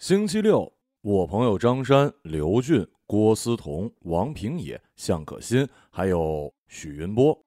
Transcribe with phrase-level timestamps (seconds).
[0.00, 0.72] 星期六，
[1.02, 7.38] 我朋友张山、刘俊、郭思彤、王平野、向可心，还有许云波，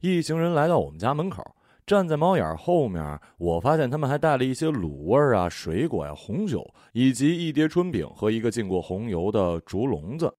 [0.00, 1.42] 一行人来到我们家门口，
[1.84, 3.20] 站在猫眼后面。
[3.36, 10.32] 我发现他们还带了一些卤味啊、水果呀、红酒，以及一碟春饼和一个浸过红油的竹笼子。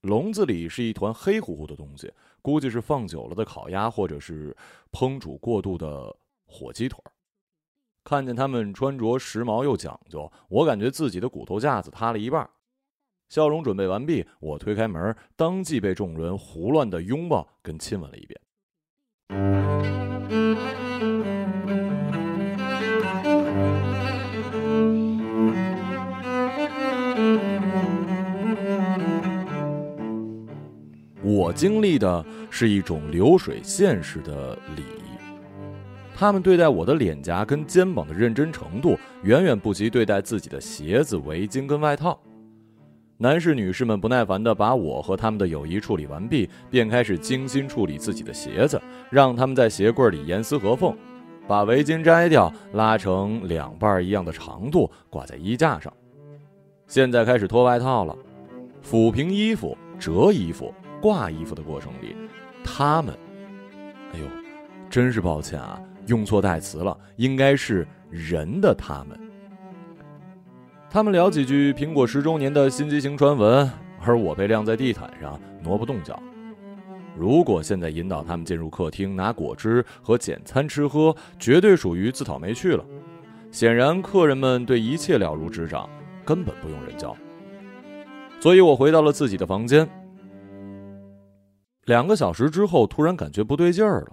[0.00, 2.10] 笼子里是一团黑乎乎的东西，
[2.40, 4.56] 估计是放久了的烤鸭，或者是
[4.90, 6.16] 烹煮过度的
[6.46, 6.98] 火鸡腿。
[8.08, 12.48] 看见他们穿着时髦又讲究，我感觉自己的骨头架子塌了一半。
[13.28, 18.40] 笑容准备完毕，我推开门，当即被众人胡乱的拥抱跟亲吻了一遍。
[31.22, 35.17] 我经历的是一种流水线式的礼仪。
[36.18, 42.18] 他们对待我的脸颊跟肩膀的认真程度，远远不及对待自己的鞋子、围巾跟外套。
[43.18, 50.92] 男士、女士们不耐烦地把我和他们的友谊处理完毕，便开始精心处理自己的鞋子，让他们在鞋柜里严丝合缝，
[51.46, 55.92] 把围巾摘掉，拉成两半一样的长度，挂在衣架上。
[56.88, 58.18] 现在开始脱外套了，
[58.84, 62.16] 抚平衣服、折衣服、挂衣服的过程里，
[62.64, 63.16] 他们，
[64.14, 64.26] 哎呦，
[64.90, 65.80] 真是抱歉啊！
[66.08, 69.18] 用错代词了，应该是人的他们。
[70.90, 73.70] 他们聊几句苹果十周年的新机型传闻，
[74.04, 76.20] 而我被晾在地毯上，挪不动脚。
[77.14, 82.84] 如果现在引导他们进入客厅拿果汁和简餐吃喝，绝对属于自讨没趣了。
[83.50, 85.88] 显然，客人们对一切了如指掌，
[86.24, 87.14] 根本不用人教。
[88.40, 89.88] 所以我回到了自己的房间。
[91.84, 94.12] 两个小时之后，突然感觉不对劲儿了。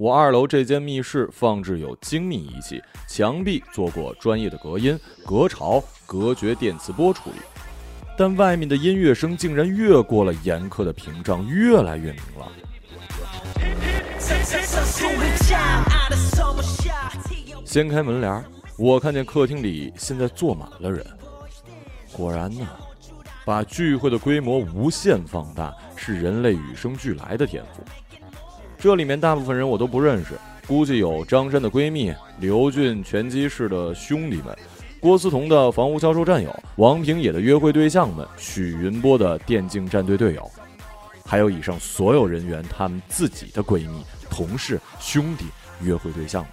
[0.00, 7.36] 我二楼这间密室放置有精密仪器，墙壁做过专业的隔音、隔潮、隔绝电磁波处理，
[8.16, 12.48] 但外面的音乐声竟然越过了严苛的屏障，越来越明朗。
[17.66, 18.42] 掀开门帘，
[18.78, 21.04] 我看见客厅里现在坐满了人。
[22.10, 22.66] 果然呢，
[23.44, 27.82] 把聚会的规模无限放大，是人类与生俱来的天赋。
[28.80, 30.30] 这里面大部分人我都不认识，
[30.66, 34.56] 估计有张山的闺蜜、刘俊拳击室的兄弟们、
[34.98, 40.50] 郭思彤的房屋销售战友、王平野的约会对象们、许云波的电竞战队队友，
[41.26, 45.44] 还有以上所有人员他们自己的闺蜜、同事、兄弟、
[45.82, 46.50] 约会对象们。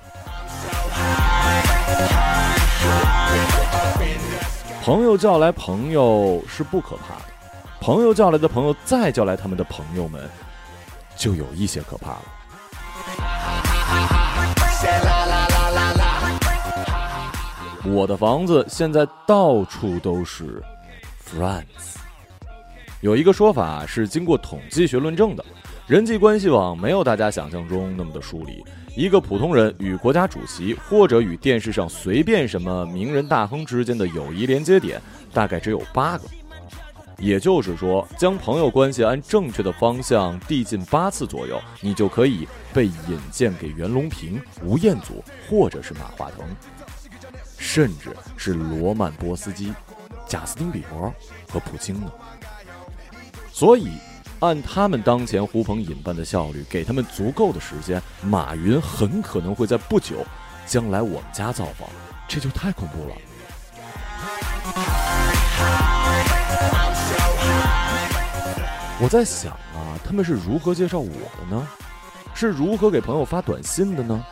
[4.84, 7.32] 朋友叫来朋友是不可怕的，
[7.80, 10.30] 朋友叫来的朋友再叫来他们的朋友们。
[11.18, 12.24] 就有一些可怕了。
[17.84, 20.62] 我的房子现在到处都是
[21.26, 21.96] friends。
[23.02, 25.46] 有一个说法是经过统计学论证的，
[25.88, 28.64] 人际关系网没有大家想象中那么的疏离。
[28.96, 35.00] 一个普通人与国家主席或者与电视上随便什么名人大亨之间的友谊连接点，
[35.32, 36.24] 大概只有八个。
[37.18, 46.46] 也就是说，将朋友关系按正确的方向递进八次左右，你就可以被引荐给袁隆平、吴彦祖，或者是马化腾，
[47.58, 49.74] 甚至是罗曼·波斯基、
[50.28, 51.12] 贾斯汀·比伯
[51.50, 52.12] 和普京呢。
[53.52, 53.94] 所以，
[54.40, 60.24] 按他们当前呼朋引伴的效率，给他们足够的时间，马云很可能会在不久
[60.68, 61.90] 将来我们家造访，
[62.28, 63.16] 这就太恐怖了。
[69.00, 71.68] 我在想啊，他们是如何介绍我的呢？
[72.34, 74.25] 是如何给朋友发短信的呢？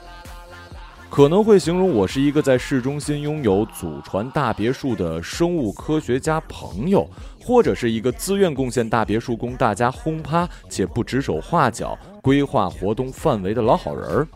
[1.08, 7.08] 可能会形容我是一个在市中心拥有祖传大别墅的生物科学家朋友，
[7.40, 14.28] 或者是一个自愿贡献大别墅供大家轰趴且不指手画脚规划活动范围的老好人儿。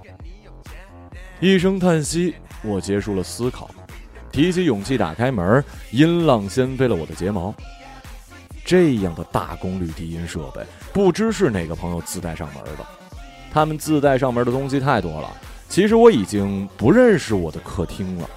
[1.40, 3.70] 一声叹息，我结束了思考，
[4.32, 7.54] 提起勇气打开门，音浪掀飞了我的睫毛。
[8.70, 10.62] 这样的大功率低音设备，
[10.94, 12.86] 不知是哪个朋友自带上门的。
[13.52, 15.28] 他们自带上门的东西太多了，
[15.68, 18.30] 其实我已经不认识我的客厅了。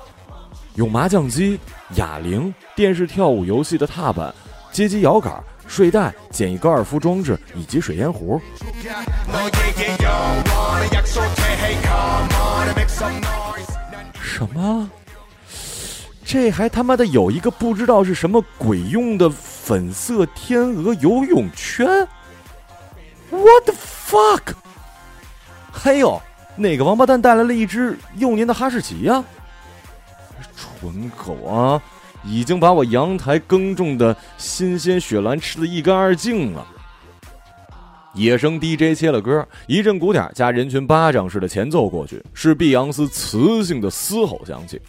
[0.75, 1.61] 有麻将机、
[1.97, 4.35] 哑铃、电视跳舞游戏的踏板、
[4.71, 8.41] 街机摇杆、睡袋、简易高尔夫装置以及水烟壶。
[14.23, 14.91] 什么？
[16.25, 19.31] 这还他妈的有一个不知道是什么鬼用的
[19.65, 21.87] 粉色天鹅游泳圈
[23.31, 24.55] ？What the fuck？
[25.71, 26.21] 还有
[26.57, 29.23] 哪个王八蛋带来了一只幼年的哈士奇呀？
[30.57, 31.81] 纯狗啊！
[32.25, 36.67] 已经把我阳台耕种的新鲜雪兰吃得一干二净了。
[38.15, 44.81] 野生 DJ 切了歌，一阵鼓点加人群巴掌式的前奏过去，是碧昂斯磁性的嘶吼响起。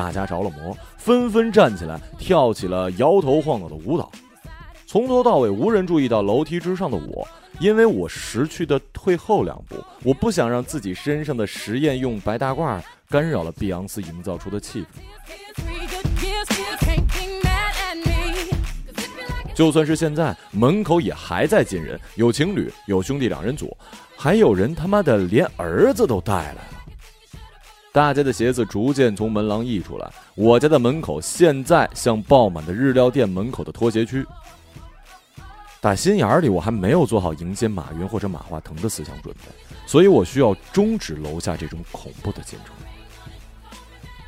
[0.00, 4.10] 大家着了魔，纷纷站起来，跳起了摇头晃脑的舞蹈。
[4.86, 12.80] 从头到尾，无人注意到楼梯之上的我，因为我识趣的退后两步，我不想让自己身上的实验用白大褂
[13.10, 14.86] 干扰了碧昂斯营造出的气氛。
[19.54, 23.76] 就算是现在，门口也还在进人，有情侣，有兄弟两人组，
[24.16, 26.79] 还有人他妈的连儿子都带来了。
[27.92, 34.24] 大家的鞋子逐渐从门廊溢出来，我家的门口现在像爆满的日料店门口的拖鞋区。
[35.80, 39.50] 打心眼里，我还没有做好迎接马云或者马化腾的思想准备，
[39.86, 42.74] 所以我需要终止楼下这种恐怖的进程。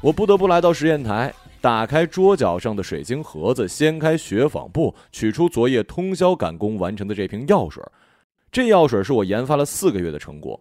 [0.00, 7.80] 我不得不来到实验台，打开桌角上的水晶盒子，掀开雪纺布，取出昨夜通宵赶工完成的这瓶药水。
[8.50, 10.58] 这药水是我研发了四个月的成果。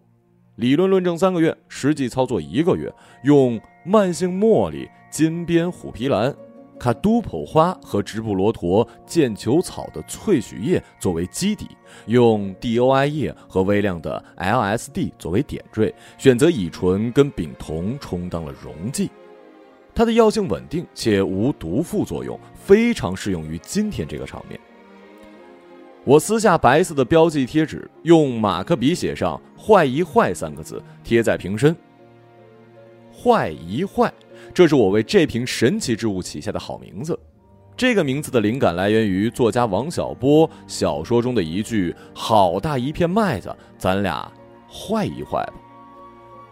[0.56, 2.92] 理论论证三个月，实际操作一个月，
[3.24, 6.34] 用慢性茉莉、金边虎皮兰、
[6.78, 11.68] 卡都普花和直布罗陀剑球草的萃取液作为基底，
[12.04, 19.10] 用 DOI 液和微量的 LSD 作为点缀，选择乙醇跟丙酮充当了溶剂。
[19.94, 24.60] 它的药性稳定且无毒副作用，非常适用于今天这个场面。
[26.04, 31.74] 我撕下白色的标记贴纸，用马克笔写上“坏一坏”三个字，贴在瓶身。
[33.12, 34.12] 坏一坏，
[34.52, 37.16] 这是我为这瓶神奇之物起下的好名字。
[37.76, 44.30] 这个名字的灵感来源于作家王小波小说中的一句：“好大一片麦子，咱俩
[44.68, 45.54] 坏一坏吧。”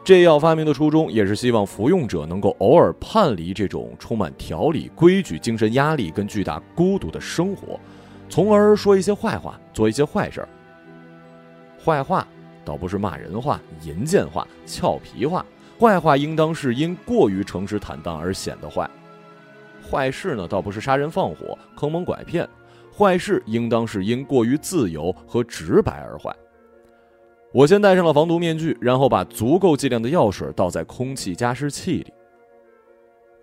[0.05, 7.79] 这药发明的初衷也是希望服用者能够偶尔叛离这种充满条理、规矩、精神压力跟巨大孤独的生活。
[8.31, 10.49] 从而说一些坏话，做一些坏事儿。
[11.85, 12.27] 坏话
[12.65, 15.45] 倒不是骂人话、淫贱话、俏皮话，
[15.79, 18.89] 坏话应当是因过于诚实坦荡而显得坏。
[19.91, 22.49] 坏事呢，倒不是杀人放火、坑蒙拐骗，
[22.97, 26.33] 坏事应当是因过于自由和直白而坏。
[27.53, 32.13] 我先戴上了防毒面具，然后把足够剂量的药水倒在空气加湿器里。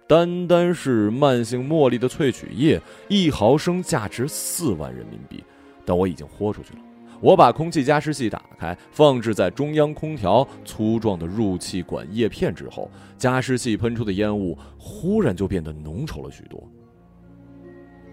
[0.07, 5.43] 单单是慢性茉莉的萃取液，一毫升价值四万人民币，
[5.85, 6.79] 但我已经豁出去了。
[7.19, 16.63] 我把空气加湿器打开，放置在中央空调粗壮的入气管叶片之后，加湿器喷出的烟雾忽然就变得浓稠了许多。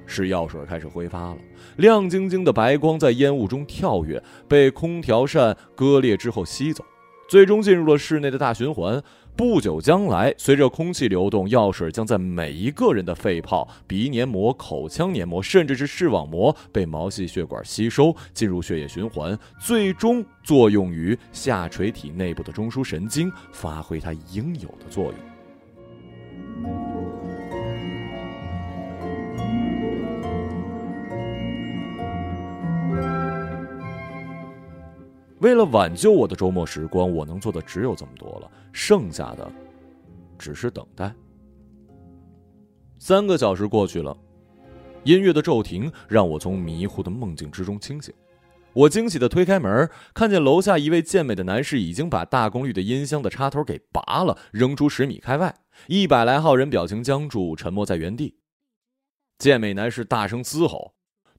[0.07, 1.39] 是药水开始挥发了，
[1.77, 6.85] 亮晶晶的白光在烟雾中跳跃，被空调扇割裂之后吸走，
[7.29, 9.01] 最终进入了室内的大循环。
[9.37, 26.84] 不久将来，随着空气流动，药水将在每一个人的肺泡、鼻黏膜、口腔黏膜，甚至是视网膜被毛细血管吸收，进入血液循环，最终作用于下垂体内部的中枢神经，发挥它应有的作用。
[35.45, 39.53] 为了挽救我的周末时光，我能做的只有这么多了，剩下的
[40.39, 41.15] 只是等待。
[42.99, 44.17] 三个小时过去了，
[45.03, 48.15] 音乐的骤停让我从迷糊的梦境之中清醒。
[48.73, 55.55] 我惊喜的推开门，看见楼下一位健美的男士已经把大功率的音箱的插头给拔了，扔出十米开外。
[55.89, 58.39] 一百来号人表情僵住，沉默在原地。
[59.39, 60.95] 健美男士大声嘶吼：“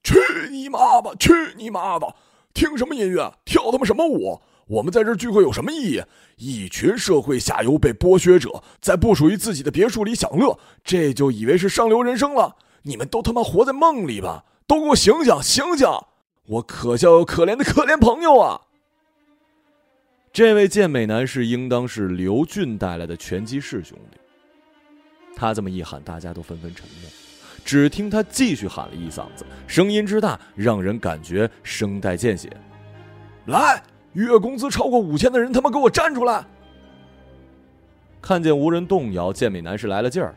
[0.05, 0.13] 去
[0.51, 1.11] 你妈吧！
[1.19, 2.15] 去你妈吧！”
[2.55, 3.31] 听什么音乐？
[3.43, 4.41] 跳他妈什么舞？
[4.67, 6.01] 我们在这聚会有什么意义？
[6.37, 12.55] 一群社会下游被剥削者在不属于自己的别墅里享乐，这就以为是上流人生了？
[12.83, 14.45] 你们都他妈活在梦里吧！
[14.65, 15.87] 都给我醒醒醒醒！
[16.47, 18.61] 我可笑又可怜的可怜朋友啊！
[20.31, 24.17] 这位健美男士应当是刘俊带来的拳击室兄弟。
[25.35, 27.09] 他这么一喊，大家都纷纷沉默。
[27.65, 32.47] 只听他继续喊了一嗓子，声音之大，让人感觉声带见血。
[33.47, 33.81] 来，
[34.13, 36.45] 月工资超过五千的人，他妈给我站出来！
[38.21, 40.35] 看见无人动摇，健美男士来了劲儿。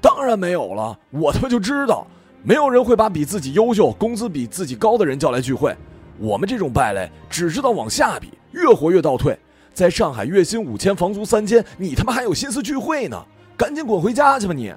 [0.00, 2.04] 当然没有了，我他妈就知道，
[2.42, 5.74] 没有人会把比自己优秀、工资比自己高的人叫来聚会。
[6.18, 9.38] 我们这种败类只知道往下比，越活越倒退。
[9.72, 13.24] 在上海，月薪五千，房租三千，你他妈还有心思聚会呢？
[13.56, 14.74] 赶紧滚回家去吧你！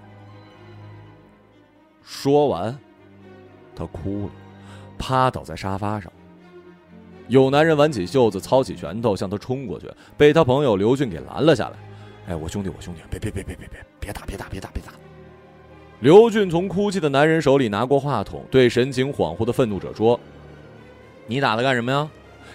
[2.06, 2.78] 说完，
[3.76, 4.32] 他哭了，
[4.98, 6.12] 趴倒在沙发上。
[7.28, 11.78] 有男人挽起袖子，操起拳头向他冲过去，被他朋友刘俊给拦了下来。
[12.28, 14.94] 哎，我兄弟，我兄弟，别别别别别别别打，别打，别打，别打！
[16.00, 20.20] 刘俊从哭泣的男人手里拿过话筒，对神情恍惚的愤怒者说
[21.26, 22.08] ：“你打他干什么呀？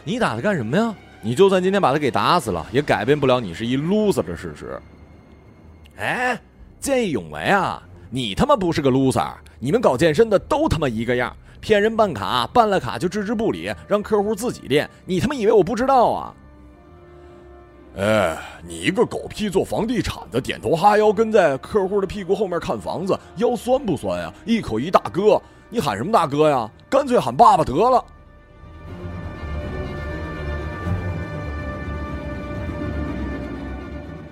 [0.04, 0.95] 你打他干什么呀？
[1.21, 4.80] 你就算今天把他给打死了，也改变不了你是一 loser 的事实。”
[5.99, 6.40] 哎，
[6.78, 7.83] 见义勇为啊！
[8.12, 14.90] 你他妈不是个 loser，你们搞健身的都他妈一个样，骗人办卡，办了卡就置之不理，让客户自己练。
[15.05, 16.35] 你他妈以为我不知道啊？
[17.97, 18.37] 哎，
[18.67, 24.33] 你一个狗屁做房地产的，点头哈腰跟在客户的屁股后面看房子，腰酸不酸呀？
[24.45, 26.69] 一口一大哥，你喊什么大哥呀？
[26.88, 28.05] 干脆喊爸爸得了。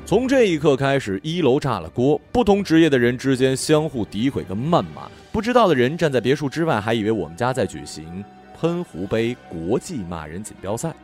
[0.09, 8.25] 从这一刻开始，一楼炸了锅，不同职业的人之间相互诋毁跟谩骂，不知道的人站在别墅之外，还以为我们家在举行
[8.59, 10.95] 喷壶杯国际骂人锦标赛。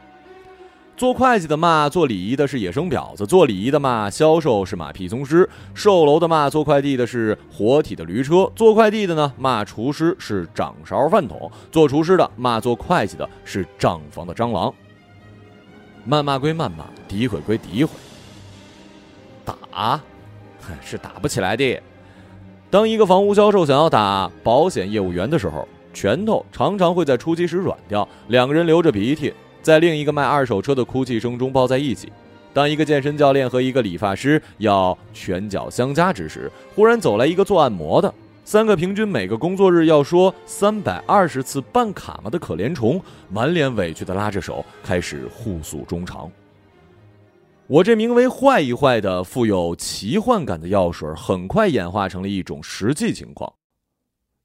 [0.97, 14.73] 做会计的骂做礼仪的是野生婊子，做礼仪的骂销售是马屁宗师，售楼的骂做快递的是活体的驴车，做快递的呢骂厨师是掌勺饭桶，做厨师的骂做会计的是账房的蟑螂。
[16.09, 17.93] 谩骂归谩骂，诋毁归诋毁，
[19.45, 20.01] 打，
[20.83, 21.81] 是打不起来的。
[22.71, 29.33] 当一个房屋销售想要打保险业务员的时候，拳头常常会在出击时软掉，两个人流着鼻涕。
[29.63, 32.13] 在另一个卖二手车的哭泣声中抱在一起。
[32.53, 38.13] 当一个健身教练和一个理发师要拳脚相加之时，忽然走来一个做按摩的。
[38.45, 46.31] 三个平均每个工作日要说三百二十次办卡吗的可怜虫，满脸委屈的拉着手开始互诉衷肠。
[47.67, 53.51] 我这名为“坏一坏”的富有奇幻感的药水，很快演化成了一种实际情况。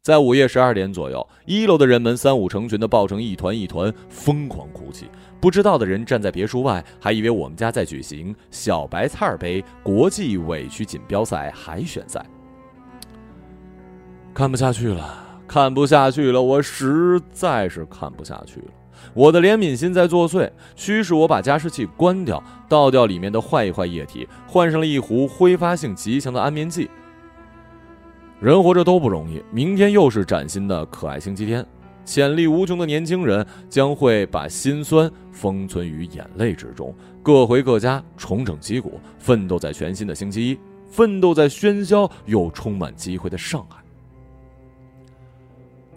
[0.01, 5.07] 在午夜十二点左右，一楼的人们三五成群的抱成一团一团，疯狂哭泣。
[5.41, 12.25] 不知道的人站在别墅外，还以为我们家在举行小白菜杯国际委屈锦标赛海选赛。
[14.33, 18.71] 看不下去了，看不下去了，我实在是看不下去了。
[19.13, 26.89] 我的怜悯心在作祟，驱使我把加湿器关掉，倒掉里面的坏一坏液体，换上了一壶挥发性极强的安眠剂。
[28.39, 31.65] 人活着都不容易，明天又是崭新的可爱星期天。
[32.05, 40.57] 潜力无穷的年轻人将会把心酸封存于眼泪之中，各回各家，重整旗鼓，奋斗在全新的星期一，
[40.89, 43.78] 奋斗在喧嚣又充满机会的上海。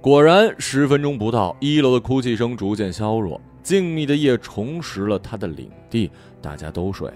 [0.03, 7.15] 果然，十分钟不到，一楼的哭泣声逐渐消弱，静谧的夜重拾了他的领地，大家都睡了。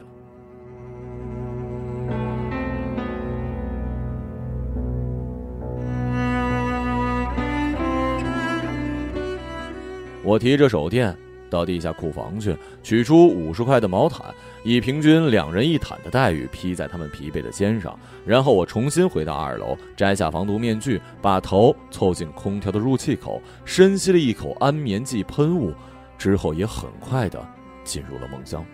[10.22, 11.12] 我提着手电
[11.48, 14.26] 到地下库房去，取出五十块的毛毯，
[14.64, 17.98] 以平均两人一毯的待遇披在他们疲惫的肩上。
[18.24, 25.72] 然后我重新回到二楼，摘下防毒面具，把头凑近空调的入气口，深吸了一口安眠剂喷雾，
[26.18, 27.46] 之后也很快的
[27.84, 28.64] 进入了梦乡。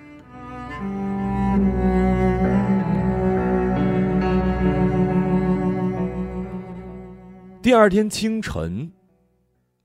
[7.62, 8.90] 第二天清晨。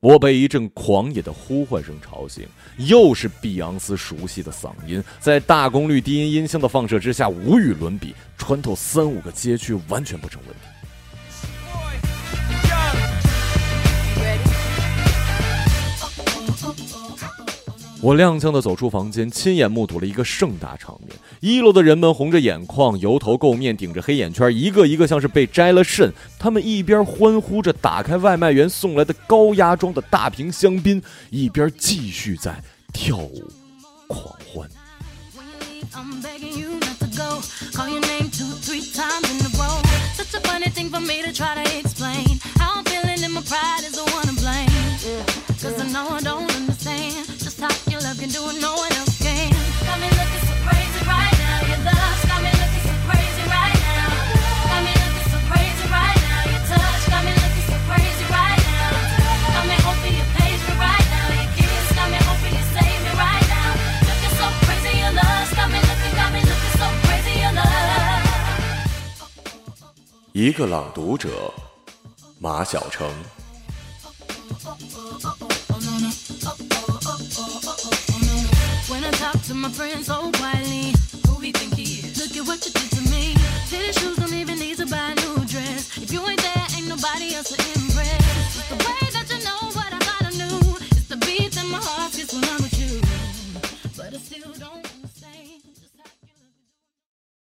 [0.00, 10.77] 我被一阵狂野的呼唤声吵醒，又是碧昂斯熟悉的嗓音，在大功率低音音箱的放射之下无与伦比，穿透三五个街区完全不成问题。
[18.00, 21.16] 我踉跄的走出房间，亲眼目睹了一个盛大场面。
[21.40, 26.12] 一楼的人们红着眼眶，油头垢面，顶着黑眼圈，一个一个像是被摘了肾。
[26.38, 32.62] 他们一边欢呼着打开外卖员送来的高压装的大瓶香槟，一边继续在
[32.92, 33.42] 跳舞
[34.06, 34.68] 狂欢。
[70.40, 71.52] 一个朗读者，
[72.38, 73.10] 马晓成。